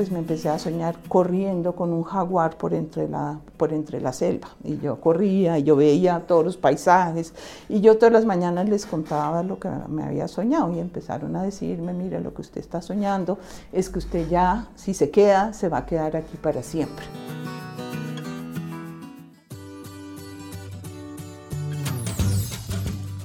[0.00, 4.14] pues me empecé a soñar corriendo con un jaguar por entre la, por entre la
[4.14, 4.48] selva.
[4.64, 7.34] Y yo corría y yo veía todos los paisajes
[7.68, 11.42] y yo todas las mañanas les contaba lo que me había soñado y empezaron a
[11.42, 13.38] decirme, mire, lo que usted está soñando
[13.74, 17.04] es que usted ya, si se queda, se va a quedar aquí para siempre.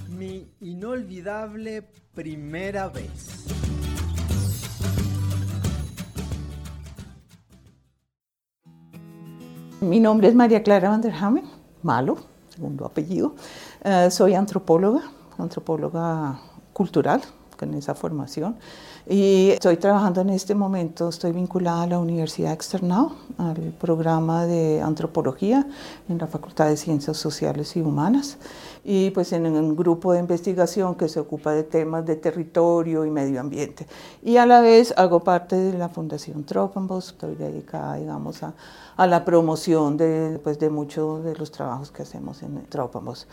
[0.09, 3.34] Mi inolvidable primera vez.
[9.85, 11.43] Mi nombre es María Clara Van der Hamen,
[11.83, 12.17] malo,
[12.49, 13.35] segundo apellido.
[13.83, 15.03] Eh, soy antropóloga,
[15.37, 16.39] antropóloga
[16.73, 17.21] cultural,
[17.55, 18.57] con esa formación.
[19.07, 24.81] Y estoy trabajando en este momento, estoy vinculada a la Universidad Externado, al programa de
[24.81, 25.67] antropología
[26.09, 28.37] en la Facultad de Ciencias Sociales y Humanas,
[28.83, 33.11] y pues en un grupo de investigación que se ocupa de temas de territorio y
[33.11, 33.85] medio ambiente.
[34.23, 38.53] Y a la vez hago parte de la Fundación Tropenbos, estoy dedicada, digamos, a,
[38.97, 43.27] a la promoción de, pues, de muchos de los trabajos que hacemos en Tropenbos.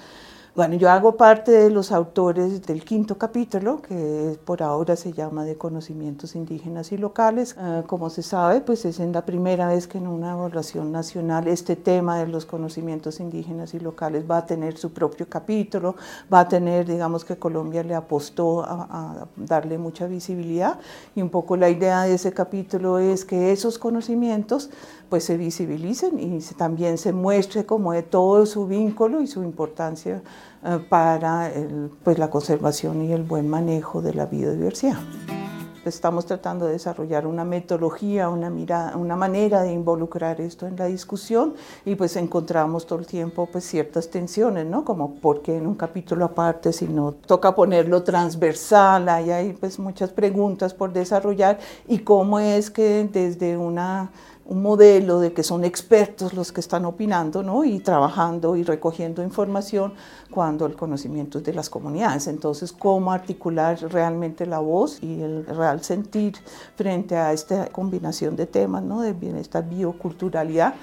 [0.55, 5.47] Bueno, yo hago parte de los autores del quinto capítulo, que por ahora se llama
[5.47, 7.57] de conocimientos indígenas y locales.
[7.59, 11.49] Ah, como se sabe, pues es en la primera vez que en una evaluación nacional
[11.49, 15.97] este tema de los conocimientos indígenas y locales va a tener su propio capítulo,
[16.31, 20.79] va a tener, digamos que Colombia le apostó a, a darle mucha visibilidad
[21.15, 24.69] y un poco la idea de ese capítulo es que esos conocimientos
[25.13, 30.23] pues se visibilicen y también se muestre como de todo su vínculo y su importancia
[30.65, 31.53] eh, para
[32.03, 34.97] pues la conservación y el buen manejo de la biodiversidad.
[35.85, 40.87] Estamos tratando de desarrollar una metodología, una, mirada, una manera de involucrar esto en la
[40.87, 41.55] discusión
[41.85, 44.85] y pues encontramos todo el tiempo pues ciertas tensiones, ¿no?
[44.85, 49.79] Como por qué en un capítulo aparte si no toca ponerlo transversal, hay, hay pues
[49.79, 54.11] muchas preguntas por desarrollar y cómo es que desde una
[54.45, 57.65] un modelo de que son expertos los que están opinando ¿no?
[57.65, 59.95] y trabajando y recogiendo información
[60.31, 62.27] cuando el conocimiento es de las comunidades.
[62.27, 66.35] Entonces, cómo articular realmente la voz y el real sentir
[66.77, 69.01] frente a esta combinación de temas, ¿no?
[69.01, 70.75] de esta bioculturalidad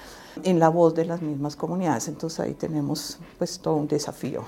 [0.44, 2.08] en la voz de las mismas comunidades.
[2.08, 4.44] Entonces ahí tenemos pues todo un desafío.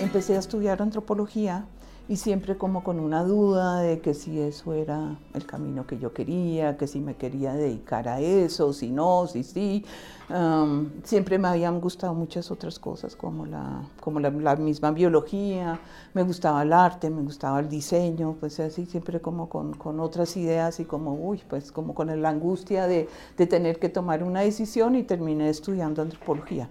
[0.00, 1.64] Empecé a estudiar antropología
[2.08, 6.12] y siempre como con una duda de que si eso era el camino que yo
[6.12, 9.84] quería, que si me quería dedicar a eso, si no, si sí.
[11.02, 15.80] siempre me habían gustado muchas otras cosas como, la, como la, misma biología,
[16.14, 20.36] me gustaba el arte, me gustaba el diseño, pues así siempre como con, con otras
[20.36, 24.40] ideas y como, uy, pues como con la angustia de, de tener que tomar una
[24.42, 26.68] decisión y terminé estudiando antropología.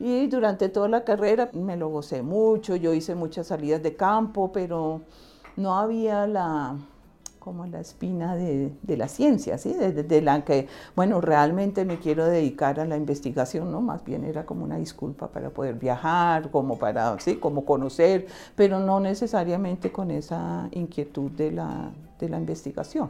[0.00, 4.52] Y durante toda la carrera me lo gocé mucho, yo hice muchas salidas de campo,
[4.52, 5.00] pero
[5.56, 6.76] no había la
[7.48, 9.72] como la espina de, de la ciencia, ¿sí?
[9.72, 13.80] De, la que, bueno, realmente me quiero dedicar a la investigación, ¿no?
[13.80, 18.80] Más bien era como una disculpa para poder viajar, como para, sí, como conocer, pero
[18.80, 23.08] no necesariamente con esa inquietud de la, de la investigación.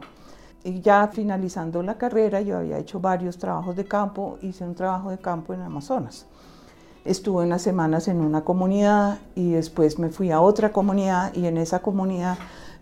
[0.63, 5.09] Y ya finalizando la carrera, yo había hecho varios trabajos de campo, hice un trabajo
[5.09, 6.25] de campo en Amazonas.
[7.05, 11.57] Estuve unas semanas en una comunidad y después me fui a otra comunidad y en
[11.57, 12.37] esa comunidad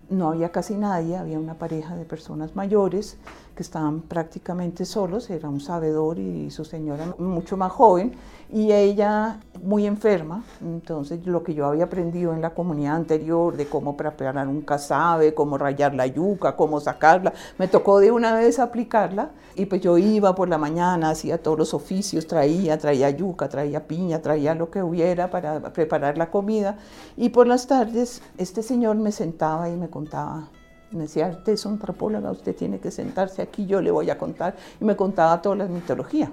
[0.10, 3.18] no había casi nadie, había una pareja de personas mayores
[3.58, 8.14] que estaban prácticamente solos, era un sabedor y su señora mucho más joven
[8.50, 13.66] y ella muy enferma, entonces lo que yo había aprendido en la comunidad anterior de
[13.66, 18.60] cómo preparar un casabe, cómo rayar la yuca, cómo sacarla, me tocó de una vez
[18.60, 19.32] aplicarla.
[19.56, 23.88] Y pues yo iba por la mañana, hacía todos los oficios, traía, traía yuca, traía
[23.88, 26.78] piña, traía lo que hubiera para preparar la comida.
[27.18, 30.50] Y por las tardes este señor me sentaba y me contaba
[30.92, 34.56] me decía, usted es antropóloga, usted tiene que sentarse aquí, yo le voy a contar.
[34.80, 36.32] Y me contaba toda la mitología.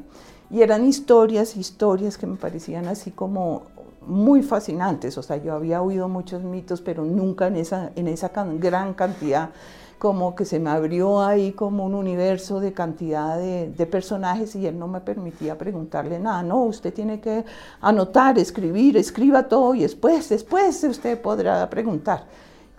[0.51, 3.63] Y eran historias, historias que me parecían así como
[4.07, 5.17] muy fascinantes.
[5.19, 9.51] O sea, yo había oído muchos mitos, pero nunca en esa, en esa gran cantidad,
[9.99, 14.67] como que se me abrió ahí como un universo de cantidad de, de, personajes y
[14.67, 16.43] él no me permitía preguntarle nada.
[16.43, 17.45] No, usted tiene que
[17.81, 22.27] anotar, escribir, escriba todo y después, después usted podrá preguntar.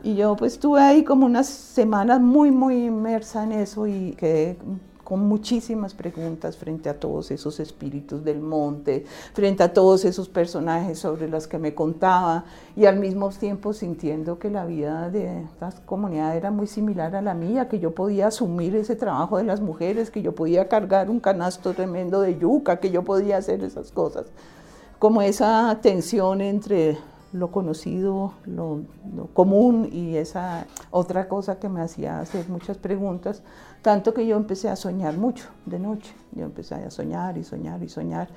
[0.05, 4.55] Y yo pues estuve ahí como unas semanas muy, muy inmersa en eso y quedé
[5.03, 9.03] con muchísimas preguntas frente a todos esos espíritus del monte,
[9.33, 14.37] frente a todos esos personajes sobre los que me contaba y al mismo tiempo sintiendo
[14.37, 18.27] que la vida de esta comunidad era muy similar a la mía, que yo podía
[18.27, 22.79] asumir ese trabajo de las mujeres, que yo podía cargar un canasto tremendo de yuca,
[22.79, 24.27] que yo podía hacer esas cosas.
[24.99, 26.95] Como esa tensión entre
[27.35, 28.81] lo conocido, lo,
[29.33, 33.43] común y esa otra cosa que me hacía hacer muchas preguntas,
[33.81, 37.83] tanto que yo empecé a soñar mucho de noche, yo empecé a soñar y soñar
[37.83, 38.29] y soñar.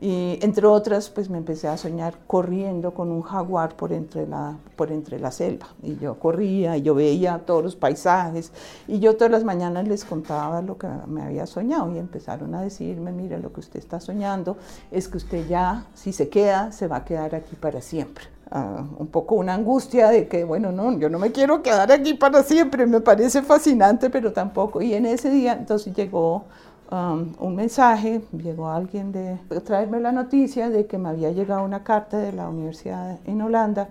[0.00, 4.58] Y entre otras, pues me empecé a soñar corriendo con un jaguar por entre, la,
[4.74, 5.68] por entre la selva.
[5.80, 8.50] Y yo corría y yo veía todos los paisajes.
[8.88, 11.94] Y yo todas las mañanas les contaba lo que me había soñado.
[11.94, 14.56] Y empezaron a decirme, mire, lo que usted está soñando
[14.90, 18.24] es que usted ya, si se queda, se va a quedar aquí para siempre.
[18.54, 22.42] Un poco una angustia de que, bueno, no, yo no me quiero quedar aquí para
[22.42, 24.82] siempre, me parece fascinante, pero tampoco.
[24.82, 26.44] Y en ese día entonces llegó
[26.90, 31.82] um, un mensaje, llegó alguien de traerme la noticia de que me había llegado una
[31.82, 33.88] carta de la universidad en Holanda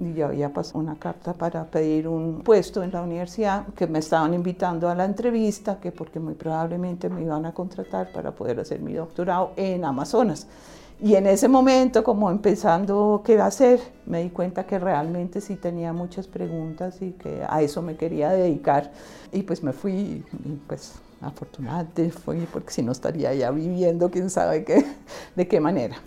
[0.00, 3.98] y yo había pasado una carta para pedir un puesto en la universidad, que me
[3.98, 8.60] estaban invitando a la entrevista, que porque muy probablemente me iban a contratar para poder
[8.60, 10.46] hacer mi doctorado en Amazonas.
[11.00, 15.40] Y en ese momento, como empezando qué va a hacer, me di cuenta que realmente
[15.40, 18.90] sí tenía muchas preguntas y que a eso me quería dedicar.
[19.32, 20.24] Y pues me fui, y
[20.66, 24.84] pues afortunadamente fui, porque si no estaría ya viviendo, quién sabe qué,
[25.36, 25.98] de qué manera.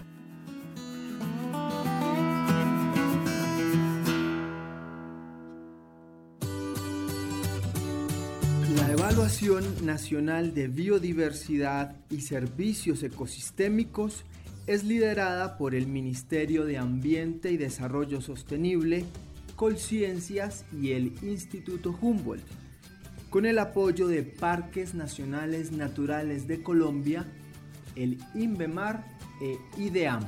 [8.75, 14.25] La Evaluación Nacional de Biodiversidad y Servicios Ecosistémicos
[14.67, 19.05] es liderada por el Ministerio de Ambiente y Desarrollo Sostenible,
[19.55, 22.45] Colciencias y el Instituto Humboldt,
[23.29, 27.25] con el apoyo de Parques Nacionales Naturales de Colombia,
[27.95, 29.05] el INVEMAR
[29.41, 30.21] e IDEAM.